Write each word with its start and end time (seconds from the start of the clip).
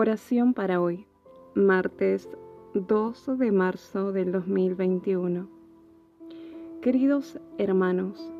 Oración 0.00 0.54
para 0.54 0.80
hoy, 0.80 1.08
martes 1.56 2.28
2 2.74 3.36
de 3.36 3.50
marzo 3.50 4.12
del 4.12 4.30
2021. 4.30 5.48
Queridos 6.80 7.40
hermanos, 7.58 8.30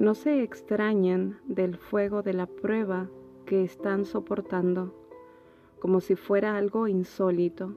no 0.00 0.16
se 0.16 0.42
extrañen 0.42 1.36
del 1.46 1.76
fuego 1.76 2.22
de 2.22 2.32
la 2.32 2.46
prueba 2.46 3.08
que 3.46 3.62
están 3.62 4.06
soportando, 4.06 4.92
como 5.78 6.00
si 6.00 6.16
fuera 6.16 6.56
algo 6.56 6.88
insólito. 6.88 7.76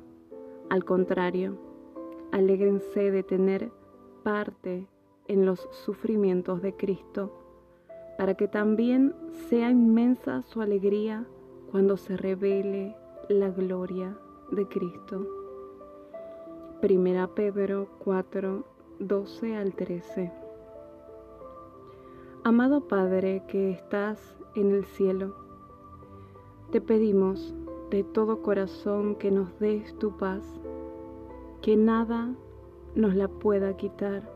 Al 0.71 0.83
contrario, 0.83 1.59
alégrense 2.31 3.11
de 3.11 3.21
tener 3.21 3.71
parte 4.23 4.87
en 5.27 5.45
los 5.45 5.69
sufrimientos 5.69 6.63
de 6.63 6.75
Cristo, 6.75 7.31
para 8.17 8.33
que 8.33 8.47
también 8.47 9.13
sea 9.47 9.69
inmensa 9.69 10.41
su 10.41 10.59
alegría 10.59 11.27
cuando 11.69 11.97
se 11.97 12.17
revele 12.17 12.95
la 13.31 13.49
gloria 13.49 14.17
de 14.51 14.67
Cristo. 14.67 15.25
Primera 16.81 17.27
Pedro 17.27 17.87
4, 17.99 18.63
12 18.99 19.55
al 19.55 19.73
13. 19.73 20.31
Amado 22.43 22.87
Padre 22.87 23.43
que 23.47 23.71
estás 23.71 24.35
en 24.55 24.71
el 24.71 24.85
cielo, 24.85 25.35
te 26.71 26.81
pedimos 26.81 27.53
de 27.89 28.03
todo 28.03 28.41
corazón 28.41 29.15
que 29.15 29.31
nos 29.31 29.57
des 29.59 29.97
tu 29.97 30.17
paz, 30.17 30.43
que 31.61 31.77
nada 31.77 32.33
nos 32.95 33.15
la 33.15 33.27
pueda 33.27 33.77
quitar 33.77 34.29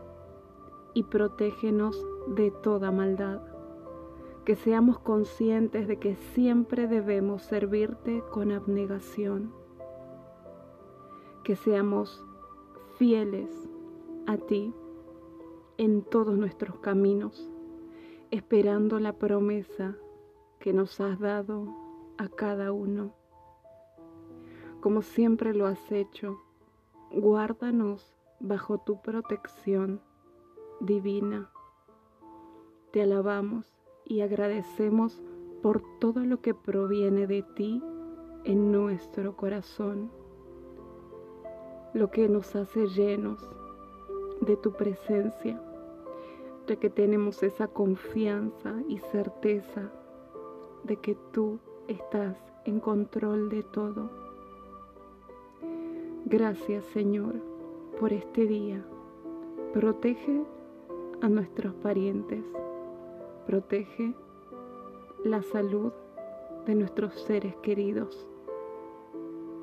y 0.93 1.03
protégenos 1.03 2.05
de 2.27 2.51
toda 2.51 2.91
maldad 2.91 3.41
que 4.45 4.55
seamos 4.55 4.99
conscientes 4.99 5.87
de 5.87 5.97
que 5.97 6.15
siempre 6.15 6.87
debemos 6.87 7.41
servirte 7.41 8.23
con 8.31 8.51
abnegación, 8.51 9.51
que 11.43 11.55
seamos 11.55 12.23
fieles 12.97 13.49
a 14.27 14.37
ti 14.37 14.71
en 15.77 16.03
todos 16.03 16.37
nuestros 16.37 16.77
caminos, 16.77 17.49
esperando 18.29 18.99
la 18.99 19.13
promesa 19.13 19.95
que 20.59 20.73
nos 20.73 21.01
has 21.01 21.19
dado 21.19 21.67
a 22.19 22.27
cada 22.29 22.71
uno. 22.71 23.13
Como 24.79 25.01
siempre 25.01 25.55
lo 25.55 25.65
has 25.65 25.91
hecho, 25.91 26.39
guárdanos 27.11 28.15
bajo 28.39 28.77
tu 28.77 29.01
protección 29.01 30.01
divina. 30.79 31.49
Te 32.91 33.01
alabamos 33.01 33.65
y 34.05 34.21
agradecemos 34.21 35.21
por 35.61 35.81
todo 35.99 36.21
lo 36.21 36.41
que 36.41 36.53
proviene 36.53 37.27
de 37.27 37.41
ti 37.41 37.81
en 38.43 38.71
nuestro 38.71 39.35
corazón, 39.35 40.11
lo 41.93 42.11
que 42.11 42.29
nos 42.29 42.55
hace 42.55 42.87
llenos 42.87 43.39
de 44.41 44.55
tu 44.57 44.73
presencia, 44.73 45.59
ya 46.67 46.75
que 46.75 46.89
tenemos 46.89 47.41
esa 47.41 47.67
confianza 47.67 48.75
y 48.87 48.99
certeza 48.99 49.91
de 50.83 50.97
que 50.97 51.15
tú 51.31 51.59
estás 51.87 52.37
en 52.65 52.79
control 52.79 53.49
de 53.49 53.63
todo. 53.63 54.09
Gracias 56.25 56.83
Señor 56.85 57.35
por 57.99 58.13
este 58.13 58.45
día. 58.45 58.85
Protege 59.73 60.43
a 61.21 61.29
nuestros 61.29 61.73
parientes 61.75 62.43
Protege 63.45 64.13
la 65.23 65.41
salud 65.41 65.91
de 66.65 66.75
nuestros 66.75 67.13
seres 67.21 67.55
queridos. 67.57 68.27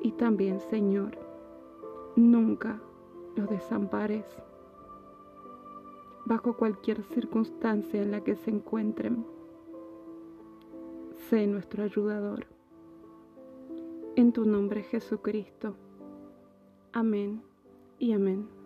Y 0.01 0.11
también, 0.13 0.59
Señor, 0.59 1.17
nunca 2.15 2.79
los 3.35 3.49
desampares 3.49 4.25
bajo 6.25 6.55
cualquier 6.55 7.03
circunstancia 7.03 8.01
en 8.01 8.11
la 8.11 8.23
que 8.23 8.35
se 8.35 8.51
encuentren. 8.51 9.25
Sé 11.29 11.47
nuestro 11.47 11.83
ayudador. 11.83 12.45
En 14.15 14.31
tu 14.31 14.45
nombre 14.45 14.83
Jesucristo. 14.83 15.75
Amén 16.93 17.41
y 17.99 18.13
amén. 18.13 18.62